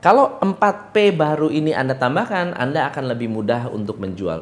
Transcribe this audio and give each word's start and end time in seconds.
Kalau 0.00 0.40
4P 0.40 1.12
baru 1.12 1.52
ini 1.52 1.76
Anda 1.76 1.92
tambahkan, 1.92 2.56
Anda 2.56 2.88
akan 2.88 3.12
lebih 3.12 3.28
mudah 3.28 3.68
untuk 3.68 4.00
menjual. 4.00 4.40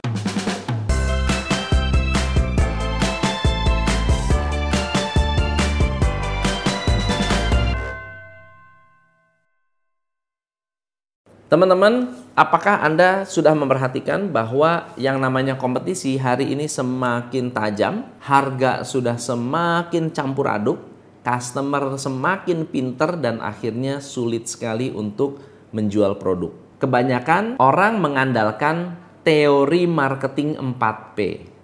Teman-teman, 11.51 12.15
apakah 12.39 12.79
Anda 12.79 13.27
sudah 13.27 13.51
memperhatikan 13.59 14.31
bahwa 14.31 14.95
yang 14.95 15.19
namanya 15.19 15.59
kompetisi 15.59 16.23
hari 16.23 16.55
ini 16.55 16.71
semakin 16.71 17.51
tajam, 17.51 18.07
harga 18.23 18.87
sudah 18.87 19.19
semakin 19.19 20.15
campur 20.15 20.47
aduk, 20.47 20.79
customer 21.29 21.99
semakin 22.01 22.65
pinter 22.65 23.21
dan 23.21 23.43
akhirnya 23.45 24.01
sulit 24.01 24.49
sekali 24.49 24.89
untuk 24.89 25.48
menjual 25.75 26.17
produk. 26.17 26.53
Kebanyakan 26.79 27.59
orang 27.59 27.99
mengandalkan 27.99 28.97
teori 29.27 29.85
marketing 29.85 30.57
4P. 30.79 31.19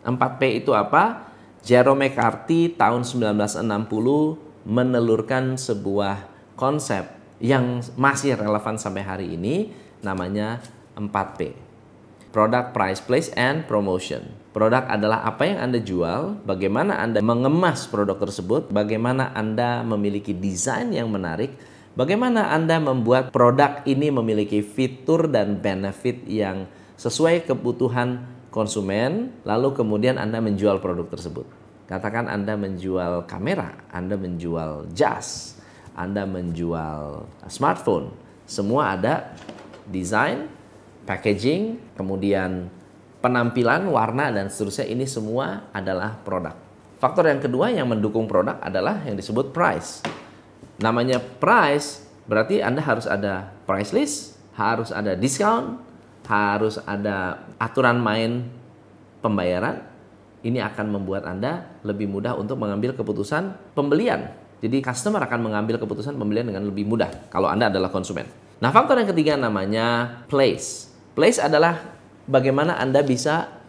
4P 0.05 0.43
itu 0.65 0.77
apa? 0.77 1.33
Jerome 1.65 2.11
McCarthy 2.11 2.77
tahun 2.77 3.09
1960 3.09 3.65
menelurkan 4.69 5.57
sebuah 5.57 6.29
konsep 6.61 7.09
yang 7.41 7.81
masih 7.97 8.37
relevan 8.37 8.77
sampai 8.77 9.03
hari 9.05 9.27
ini 9.33 9.73
namanya 10.05 10.61
4P. 10.97 11.57
Product, 12.35 12.75
Price, 12.75 12.99
Place, 12.99 13.31
and 13.39 13.65
Promotion. 13.71 14.35
Produk 14.51 14.87
adalah 14.91 15.23
apa 15.23 15.47
yang 15.47 15.71
Anda 15.71 15.79
jual, 15.79 16.43
bagaimana 16.43 16.99
Anda 16.99 17.23
mengemas 17.23 17.87
produk 17.87 18.19
tersebut, 18.19 18.75
bagaimana 18.75 19.31
Anda 19.35 19.87
memiliki 19.87 20.35
desain 20.35 20.91
yang 20.91 21.11
menarik, 21.11 21.55
bagaimana 21.95 22.55
Anda 22.55 22.79
membuat 22.79 23.31
produk 23.35 23.83
ini 23.89 24.11
memiliki 24.11 24.63
fitur 24.63 25.27
dan 25.27 25.59
benefit 25.59 26.23
yang 26.29 26.71
sesuai 26.95 27.49
kebutuhan 27.49 28.23
konsumen, 28.55 29.35
lalu 29.43 29.75
kemudian 29.75 30.15
Anda 30.21 30.39
menjual 30.39 30.79
produk 30.79 31.11
tersebut. 31.11 31.47
Katakan 31.91 32.31
Anda 32.31 32.55
menjual 32.55 33.27
kamera, 33.27 33.75
Anda 33.91 34.15
menjual 34.15 34.95
jas, 34.95 35.59
anda 35.95 36.27
menjual 36.27 37.31
smartphone, 37.47 38.11
semua 38.51 38.99
ada 38.99 39.31
desain, 39.87 40.51
packaging, 41.07 41.79
kemudian 41.95 42.67
penampilan, 43.23 43.87
warna 43.89 44.35
dan 44.35 44.51
seterusnya 44.51 44.91
ini 44.91 45.07
semua 45.07 45.71
adalah 45.71 46.19
produk. 46.27 46.59
Faktor 46.99 47.31
yang 47.31 47.39
kedua 47.39 47.71
yang 47.71 47.87
mendukung 47.87 48.27
produk 48.27 48.59
adalah 48.59 48.99
yang 49.07 49.15
disebut 49.15 49.55
price. 49.55 50.03
Namanya 50.81 51.21
price 51.21 52.03
berarti 52.25 52.65
Anda 52.65 52.83
harus 52.83 53.07
ada 53.07 53.53
price 53.69 53.95
list, 53.95 54.39
harus 54.57 54.91
ada 54.91 55.15
discount, 55.15 55.79
harus 56.27 56.81
ada 56.83 57.47
aturan 57.61 58.01
main 58.01 58.49
pembayaran. 59.21 59.83
Ini 60.45 60.61
akan 60.61 60.93
membuat 60.93 61.25
Anda 61.25 61.81
lebih 61.87 62.05
mudah 62.05 62.37
untuk 62.37 62.61
mengambil 62.61 62.93
keputusan 62.93 63.73
pembelian 63.73 64.45
jadi 64.65 64.81
customer 64.81 65.21
akan 65.21 65.45
mengambil 65.45 65.77
keputusan 65.77 66.17
pembelian 66.17 66.49
dengan 66.49 66.65
lebih 66.65 66.89
mudah 66.89 67.29
kalau 67.29 67.53
Anda 67.53 67.69
adalah 67.69 67.93
konsumen. 67.93 68.25
Nah, 68.65 68.73
faktor 68.73 68.97
yang 68.97 69.13
ketiga 69.13 69.37
namanya 69.37 70.21
place. 70.25 70.89
Place 71.13 71.37
adalah 71.37 72.01
bagaimana 72.25 72.81
Anda 72.81 73.05
bisa 73.05 73.61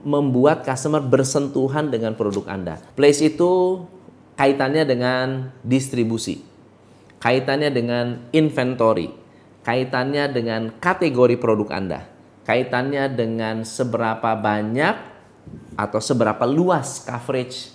membuat 0.00 0.64
customer 0.64 1.04
bersentuhan 1.04 1.92
dengan 1.92 2.16
produk 2.16 2.48
Anda. 2.48 2.80
Place 2.96 3.20
itu 3.20 3.84
kaitannya 4.34 4.82
dengan 4.86 5.54
distribusi, 5.62 6.42
kaitannya 7.22 7.70
dengan 7.70 8.30
inventory, 8.34 9.10
kaitannya 9.62 10.30
dengan 10.30 10.74
kategori 10.82 11.38
produk 11.38 11.70
Anda, 11.70 12.00
kaitannya 12.44 13.14
dengan 13.14 13.62
seberapa 13.62 14.34
banyak 14.34 14.96
atau 15.78 16.00
seberapa 16.02 16.44
luas 16.46 17.02
coverage 17.06 17.74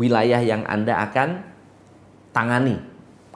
wilayah 0.00 0.40
yang 0.40 0.64
Anda 0.64 1.04
akan 1.04 1.28
tangani. 2.32 2.80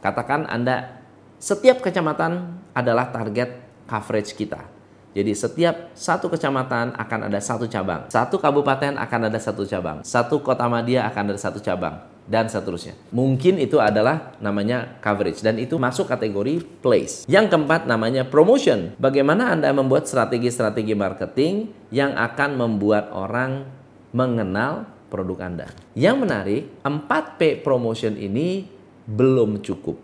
Katakan 0.00 0.48
Anda 0.48 1.00
setiap 1.40 1.84
kecamatan 1.84 2.60
adalah 2.72 3.12
target 3.12 3.60
coverage 3.84 4.32
kita. 4.32 4.72
Jadi 5.14 5.30
setiap 5.30 5.94
satu 5.94 6.26
kecamatan 6.26 6.98
akan 6.98 7.30
ada 7.30 7.38
satu 7.38 7.70
cabang, 7.70 8.10
satu 8.10 8.34
kabupaten 8.34 8.98
akan 8.98 9.20
ada 9.30 9.38
satu 9.38 9.62
cabang, 9.62 10.02
satu 10.02 10.42
kota 10.42 10.66
media 10.66 11.06
akan 11.06 11.30
ada 11.30 11.38
satu 11.38 11.62
cabang, 11.62 12.02
dan 12.24 12.48
seterusnya. 12.48 12.96
Mungkin 13.12 13.60
itu 13.60 13.76
adalah 13.76 14.32
namanya 14.40 14.96
coverage 15.04 15.44
dan 15.44 15.60
itu 15.60 15.76
masuk 15.76 16.08
kategori 16.08 16.64
place. 16.80 17.28
Yang 17.28 17.52
keempat 17.52 17.84
namanya 17.84 18.24
promotion. 18.24 18.96
Bagaimana 18.96 19.52
Anda 19.52 19.72
membuat 19.76 20.08
strategi-strategi 20.08 20.96
marketing 20.96 21.68
yang 21.92 22.16
akan 22.16 22.56
membuat 22.56 23.12
orang 23.12 23.68
mengenal 24.16 24.88
produk 25.12 25.46
Anda. 25.46 25.66
Yang 25.92 26.16
menarik, 26.26 26.62
4P 26.82 27.60
promotion 27.60 28.16
ini 28.16 28.66
belum 29.04 29.60
cukup 29.60 30.00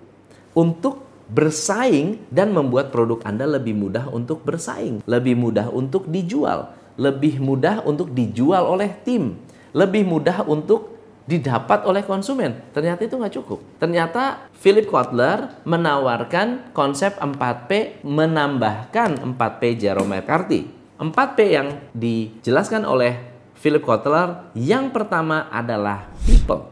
untuk 0.53 1.09
bersaing 1.31 2.27
dan 2.29 2.51
membuat 2.51 2.91
produk 2.91 3.23
Anda 3.23 3.47
lebih 3.47 3.79
mudah 3.79 4.11
untuk 4.11 4.43
bersaing, 4.43 5.07
lebih 5.07 5.39
mudah 5.39 5.71
untuk 5.71 6.11
dijual, 6.11 6.75
lebih 6.99 7.39
mudah 7.39 7.87
untuk 7.87 8.11
dijual 8.11 8.67
oleh 8.67 8.91
tim, 9.07 9.39
lebih 9.71 10.03
mudah 10.03 10.43
untuk 10.45 10.90
didapat 11.31 11.87
oleh 11.87 12.03
konsumen. 12.03 12.59
Ternyata 12.75 13.07
itu 13.07 13.15
nggak 13.15 13.35
cukup. 13.39 13.63
Ternyata 13.79 14.51
Philip 14.59 14.91
Kotler 14.91 15.63
menawarkan 15.63 16.75
konsep 16.75 17.15
4P 17.23 18.03
menambahkan 18.03 19.23
4P 19.39 19.63
Jerome 19.79 20.19
McCarthy. 20.19 20.67
4P 20.99 21.39
yang 21.47 21.69
dijelaskan 21.95 22.83
oleh 22.83 23.31
Philip 23.55 23.87
Kotler 23.87 24.51
yang 24.59 24.91
pertama 24.91 25.47
adalah 25.55 26.11
people. 26.27 26.67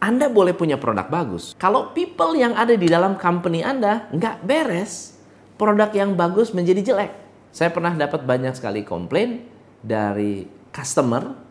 Anda 0.00 0.30
boleh 0.32 0.54
punya 0.56 0.80
produk 0.80 1.10
bagus. 1.10 1.52
Kalau 1.58 1.92
people 1.92 2.32
yang 2.38 2.56
ada 2.56 2.72
di 2.72 2.88
dalam 2.88 3.18
company 3.18 3.60
Anda 3.60 4.08
nggak 4.14 4.46
beres, 4.46 5.18
produk 5.60 5.90
yang 5.92 6.14
bagus 6.14 6.54
menjadi 6.54 6.94
jelek. 6.94 7.12
Saya 7.50 7.74
pernah 7.74 7.92
dapat 7.92 8.22
banyak 8.22 8.54
sekali 8.54 8.86
komplain 8.86 9.50
dari 9.82 10.46
customer 10.70 11.47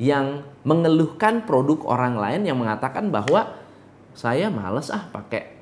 yang 0.00 0.40
mengeluhkan 0.64 1.44
produk 1.44 1.84
orang 1.84 2.16
lain 2.16 2.48
yang 2.48 2.56
mengatakan 2.56 3.12
bahwa 3.12 3.52
saya 4.16 4.48
males 4.48 4.88
ah 4.88 5.04
pakai 5.12 5.60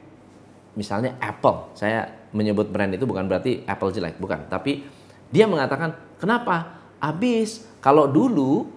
misalnya 0.78 1.18
Apple. 1.18 1.74
Saya 1.74 2.06
menyebut 2.30 2.70
brand 2.70 2.94
itu 2.94 3.02
bukan 3.02 3.26
berarti 3.26 3.66
Apple 3.66 3.90
jelek, 3.90 4.22
bukan. 4.22 4.46
Tapi 4.46 4.86
dia 5.34 5.50
mengatakan, 5.50 5.98
kenapa? 6.22 6.78
Habis 7.02 7.66
kalau 7.82 8.06
dulu 8.06 8.70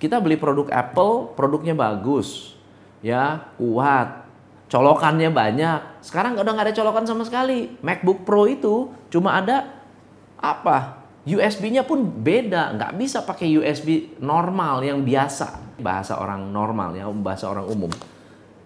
kita 0.00 0.24
beli 0.24 0.40
produk 0.40 0.72
Apple, 0.72 1.36
produknya 1.36 1.76
bagus 1.76 2.56
ya 3.04 3.52
kuat, 3.60 4.24
colokannya 4.72 5.28
banyak. 5.28 6.00
Sekarang 6.00 6.40
udah 6.40 6.48
nggak 6.48 6.72
ada 6.72 6.76
colokan 6.80 7.04
sama 7.04 7.28
sekali. 7.28 7.76
MacBook 7.84 8.24
Pro 8.24 8.48
itu 8.48 8.88
cuma 9.12 9.36
ada 9.36 9.68
apa? 10.40 11.03
USB-nya 11.24 11.88
pun 11.88 12.04
beda, 12.04 12.76
nggak 12.76 12.92
bisa 13.00 13.24
pakai 13.24 13.48
USB 13.56 14.20
normal 14.20 14.84
yang 14.84 15.00
biasa, 15.00 15.76
bahasa 15.80 16.20
orang 16.20 16.52
normal 16.52 16.92
ya, 16.92 17.08
bahasa 17.08 17.48
orang 17.48 17.64
umum. 17.64 17.88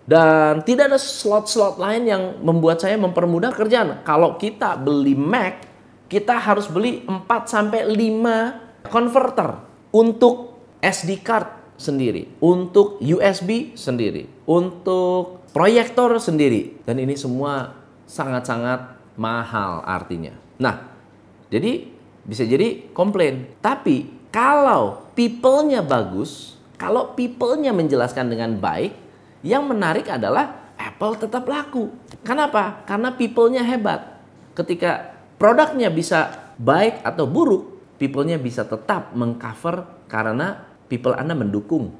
Dan 0.08 0.64
tidak 0.66 0.90
ada 0.90 0.98
slot-slot 0.98 1.78
lain 1.78 2.08
yang 2.08 2.22
membuat 2.42 2.80
saya 2.82 2.98
mempermudah 2.98 3.52
kerjaan. 3.54 4.02
Kalau 4.02 4.40
kita 4.40 4.74
beli 4.74 5.12
Mac, 5.14 5.68
kita 6.08 6.34
harus 6.40 6.66
beli 6.66 7.04
4 7.04 7.28
sampai 7.44 7.84
5 7.84 8.88
converter 8.88 9.60
untuk 9.92 10.56
SD 10.80 11.20
card 11.20 11.76
sendiri, 11.76 12.40
untuk 12.40 12.98
USB 12.98 13.76
sendiri, 13.76 14.26
untuk 14.48 15.46
proyektor 15.52 16.16
sendiri. 16.18 16.82
Dan 16.88 16.98
ini 17.04 17.14
semua 17.14 17.76
sangat-sangat 18.08 18.98
mahal 19.20 19.84
artinya. 19.84 20.32
Nah, 20.56 20.88
jadi 21.52 21.97
bisa 22.28 22.44
jadi 22.44 22.92
komplain. 22.92 23.48
Tapi 23.64 24.28
kalau 24.28 25.08
people-nya 25.16 25.80
bagus, 25.80 26.60
kalau 26.76 27.16
people-nya 27.16 27.72
menjelaskan 27.72 28.28
dengan 28.28 28.60
baik, 28.60 28.92
yang 29.40 29.64
menarik 29.64 30.04
adalah 30.12 30.76
Apple 30.76 31.16
tetap 31.16 31.48
laku. 31.48 31.88
Kenapa? 32.22 32.84
Karena 32.84 33.16
people-nya 33.16 33.64
hebat. 33.64 34.20
Ketika 34.52 35.16
produknya 35.40 35.88
bisa 35.88 36.52
baik 36.60 37.00
atau 37.00 37.24
buruk, 37.24 37.96
people-nya 37.96 38.36
bisa 38.36 38.68
tetap 38.68 39.16
mengcover 39.16 40.06
karena 40.06 40.68
people 40.86 41.16
Anda 41.16 41.32
mendukung 41.32 41.96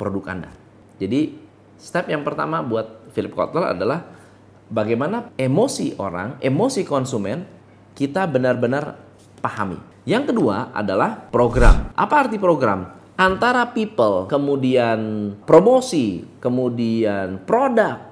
produk 0.00 0.32
Anda. 0.32 0.50
Jadi 0.96 1.36
step 1.76 2.08
yang 2.08 2.24
pertama 2.24 2.64
buat 2.64 3.12
Philip 3.12 3.36
Kotler 3.36 3.76
adalah 3.76 4.06
bagaimana 4.72 5.30
emosi 5.36 6.00
orang, 6.00 6.40
emosi 6.40 6.82
konsumen 6.88 7.44
kita 7.96 8.28
benar-benar 8.28 9.06
pahami. 9.38 9.78
Yang 10.06 10.34
kedua 10.34 10.70
adalah 10.70 11.28
program. 11.30 11.90
Apa 11.98 12.26
arti 12.26 12.38
program? 12.38 12.94
Antara 13.16 13.72
people, 13.72 14.28
kemudian 14.28 15.32
promosi, 15.48 16.22
kemudian 16.38 17.40
produk, 17.48 18.06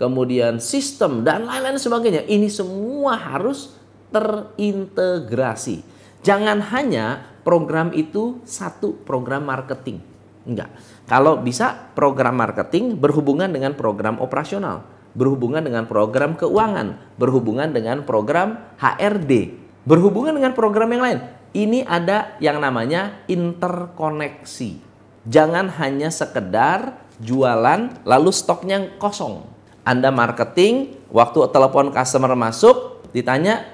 kemudian 0.00 0.58
sistem 0.58 1.22
dan 1.22 1.46
lain-lain 1.46 1.78
sebagainya. 1.78 2.26
Ini 2.26 2.48
semua 2.50 3.14
harus 3.20 3.76
terintegrasi. 4.10 5.84
Jangan 6.24 6.60
hanya 6.72 7.30
program 7.44 7.92
itu 7.92 8.40
satu 8.48 8.96
program 9.04 9.44
marketing. 9.44 10.00
Enggak. 10.48 10.72
Kalau 11.04 11.38
bisa 11.44 11.92
program 11.92 12.40
marketing 12.40 12.96
berhubungan 12.96 13.52
dengan 13.52 13.76
program 13.76 14.16
operasional, 14.24 14.88
berhubungan 15.12 15.60
dengan 15.60 15.84
program 15.84 16.32
keuangan, 16.32 16.96
berhubungan 17.20 17.68
dengan 17.70 18.02
program 18.08 18.56
HRD, 18.80 19.59
berhubungan 19.84 20.36
dengan 20.36 20.52
program 20.52 20.90
yang 20.92 21.02
lain. 21.02 21.18
Ini 21.50 21.82
ada 21.86 22.38
yang 22.38 22.62
namanya 22.62 23.26
interkoneksi. 23.26 24.78
Jangan 25.26 25.68
hanya 25.82 26.08
sekedar 26.08 26.96
jualan 27.20 28.00
lalu 28.06 28.30
stoknya 28.30 28.96
kosong. 28.96 29.44
Anda 29.82 30.14
marketing, 30.14 30.96
waktu 31.10 31.50
telepon 31.50 31.90
customer 31.90 32.32
masuk, 32.38 33.04
ditanya, 33.10 33.66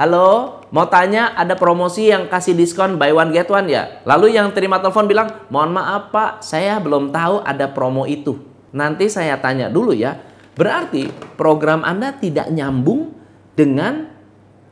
Halo, 0.00 0.64
mau 0.72 0.88
tanya 0.88 1.36
ada 1.36 1.52
promosi 1.60 2.08
yang 2.08 2.24
kasih 2.24 2.56
diskon 2.56 2.96
buy 2.96 3.12
one 3.12 3.36
get 3.36 3.52
one 3.52 3.68
ya? 3.68 4.00
Lalu 4.08 4.32
yang 4.32 4.48
terima 4.56 4.80
telepon 4.80 5.04
bilang, 5.04 5.28
mohon 5.52 5.76
maaf 5.76 6.08
pak, 6.08 6.40
saya 6.40 6.80
belum 6.80 7.12
tahu 7.12 7.44
ada 7.44 7.68
promo 7.68 8.08
itu. 8.08 8.40
Nanti 8.72 9.12
saya 9.12 9.36
tanya 9.36 9.68
dulu 9.68 9.92
ya. 9.92 10.16
Berarti 10.56 11.12
program 11.36 11.84
Anda 11.84 12.16
tidak 12.16 12.48
nyambung 12.48 13.12
dengan 13.52 14.08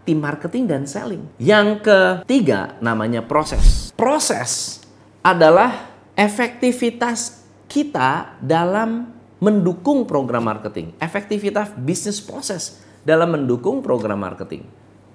tim 0.08 0.24
marketing 0.24 0.64
dan 0.64 0.88
selling. 0.88 1.28
Yang 1.36 1.84
ketiga 1.84 2.80
namanya 2.80 3.20
proses. 3.20 3.92
Proses 3.92 4.80
adalah 5.20 5.92
efektivitas 6.16 7.44
kita 7.68 8.40
dalam 8.40 9.12
mendukung 9.36 10.08
program 10.08 10.48
marketing. 10.48 10.96
Efektivitas 10.96 11.76
bisnis 11.76 12.24
proses 12.24 12.80
dalam 13.04 13.36
mendukung 13.36 13.84
program 13.84 14.24
marketing. 14.24 14.64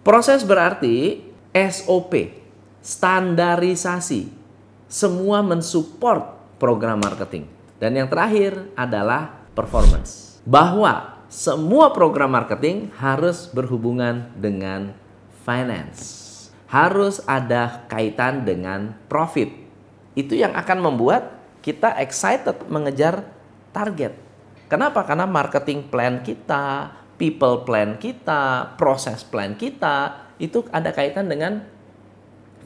Proses 0.05 0.45
berarti 0.45 1.25
SOP, 1.49 2.13
standarisasi. 2.85 4.29
Semua 4.85 5.41
mensupport 5.41 6.37
program 6.61 7.01
marketing. 7.01 7.49
Dan 7.81 7.97
yang 7.97 8.05
terakhir 8.05 8.69
adalah 8.77 9.41
performance. 9.57 10.37
Bahwa 10.45 11.12
semua 11.33 11.89
program 11.89 12.29
marketing 12.29 12.93
harus 13.01 13.49
berhubungan 13.49 14.29
dengan 14.37 14.93
finance. 15.41 16.29
Harus 16.69 17.25
ada 17.25 17.89
kaitan 17.89 18.45
dengan 18.45 18.93
profit. 19.09 19.49
Itu 20.13 20.37
yang 20.37 20.53
akan 20.53 20.77
membuat 20.77 21.41
kita 21.65 21.97
excited 21.97 22.69
mengejar 22.69 23.25
target. 23.73 24.13
Kenapa? 24.69 25.01
Karena 25.09 25.25
marketing 25.25 25.89
plan 25.89 26.21
kita, 26.21 26.93
people 27.17 27.65
plan 27.65 27.97
kita, 27.97 28.77
proses 28.77 29.25
plan 29.25 29.57
kita 29.57 30.29
itu 30.37 30.61
ada 30.69 30.93
kaitan 30.93 31.25
dengan 31.25 31.65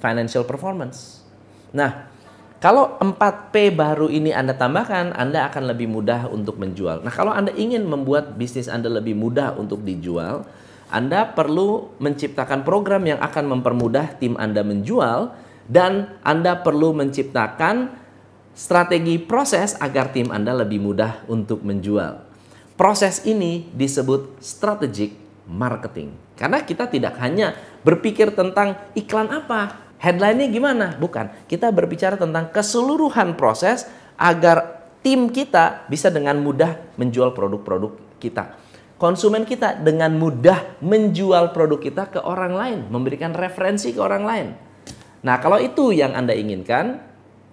financial 0.04 0.44
performance. 0.44 1.24
Nah, 1.72 2.12
kalau 2.58 2.98
4P 2.98 3.78
baru 3.78 4.10
ini 4.10 4.34
Anda 4.34 4.58
tambahkan, 4.58 5.14
Anda 5.14 5.46
akan 5.46 5.70
lebih 5.70 5.86
mudah 5.86 6.26
untuk 6.26 6.58
menjual. 6.58 7.06
Nah, 7.06 7.14
kalau 7.14 7.30
Anda 7.30 7.54
ingin 7.54 7.86
membuat 7.86 8.34
bisnis 8.34 8.66
Anda 8.66 8.90
lebih 8.90 9.14
mudah 9.14 9.54
untuk 9.62 9.86
dijual, 9.86 10.42
Anda 10.90 11.30
perlu 11.38 11.94
menciptakan 12.02 12.66
program 12.66 13.06
yang 13.06 13.22
akan 13.22 13.46
mempermudah 13.54 14.18
tim 14.18 14.34
Anda 14.42 14.66
menjual 14.66 15.38
dan 15.70 16.18
Anda 16.26 16.58
perlu 16.58 16.98
menciptakan 16.98 17.94
strategi 18.58 19.22
proses 19.22 19.78
agar 19.78 20.10
tim 20.10 20.34
Anda 20.34 20.58
lebih 20.58 20.82
mudah 20.82 21.30
untuk 21.30 21.62
menjual. 21.62 22.26
Proses 22.74 23.22
ini 23.30 23.70
disebut 23.70 24.42
strategic 24.42 25.14
marketing. 25.46 26.14
Karena 26.34 26.62
kita 26.66 26.90
tidak 26.90 27.18
hanya 27.22 27.54
berpikir 27.86 28.34
tentang 28.34 28.78
iklan 28.94 29.30
apa, 29.30 29.87
Headline-nya 29.98 30.48
gimana? 30.54 30.94
Bukan. 30.98 31.50
Kita 31.50 31.74
berbicara 31.74 32.18
tentang 32.18 32.54
keseluruhan 32.54 33.34
proses 33.34 33.90
agar 34.18 34.86
tim 35.02 35.30
kita 35.34 35.90
bisa 35.90 36.14
dengan 36.14 36.38
mudah 36.42 36.98
menjual 37.02 37.34
produk-produk 37.34 37.98
kita. 38.22 38.58
Konsumen 38.98 39.46
kita 39.46 39.78
dengan 39.78 40.18
mudah 40.18 40.82
menjual 40.82 41.54
produk 41.54 41.78
kita 41.78 42.04
ke 42.10 42.20
orang 42.22 42.54
lain, 42.58 42.80
memberikan 42.90 43.34
referensi 43.38 43.94
ke 43.94 44.02
orang 44.02 44.24
lain. 44.26 44.48
Nah, 45.22 45.38
kalau 45.38 45.62
itu 45.62 45.94
yang 45.94 46.18
Anda 46.18 46.34
inginkan, 46.34 46.98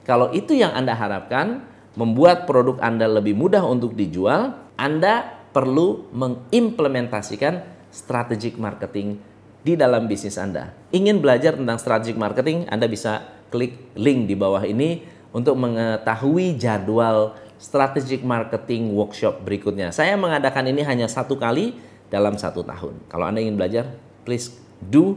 kalau 0.09 0.33
itu 0.33 0.57
yang 0.57 0.73
Anda 0.73 0.97
harapkan, 0.97 1.65
membuat 2.01 2.49
produk 2.49 2.81
Anda 2.81 3.09
lebih 3.09 3.37
mudah 3.37 3.61
untuk 3.61 3.93
dijual, 3.93 4.57
Anda 4.81 5.45
perlu 5.53 6.11
mengimplementasikan 6.17 7.61
strategic 7.93 8.57
marketing 8.59 9.21
di 9.65 9.75
dalam 9.75 10.05
bisnis 10.05 10.37
Anda. 10.37 10.77
Ingin 10.93 11.25
belajar 11.25 11.57
tentang 11.57 11.81
strategic 11.81 12.21
marketing, 12.21 12.69
Anda 12.69 12.85
bisa 12.85 13.25
klik 13.49 13.97
link 13.97 14.29
di 14.29 14.37
bawah 14.37 14.61
ini 14.61 15.03
untuk 15.33 15.57
mengetahui 15.57 16.61
jadwal 16.61 17.33
strategic 17.57 18.21
marketing 18.21 18.93
workshop 18.93 19.41
berikutnya. 19.41 19.89
Saya 19.89 20.21
mengadakan 20.21 20.69
ini 20.69 20.85
hanya 20.85 21.09
satu 21.09 21.41
kali 21.41 21.75
dalam 22.13 22.37
satu 22.37 22.61
tahun. 22.61 23.09
Kalau 23.09 23.25
Anda 23.25 23.41
ingin 23.41 23.57
belajar, 23.57 23.89
please 24.29 24.53
do 24.85 25.17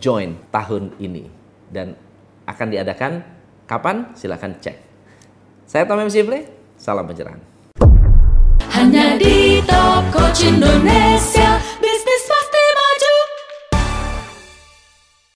join 0.00 0.40
tahun 0.48 0.96
ini. 0.96 1.28
Dan 1.68 1.92
akan 2.48 2.66
diadakan 2.72 3.20
kapan? 3.68 4.16
Silahkan 4.16 4.56
cek. 4.64 4.76
Saya 5.68 5.84
Tom 5.84 6.00
MC 6.00 6.24
Play, 6.24 6.48
salam 6.80 7.04
pencerahan. 7.04 7.40
Hanya 8.74 9.16
di 9.20 9.62
Top 9.64 10.02
Coach 10.10 10.44
Indonesia 10.44 11.56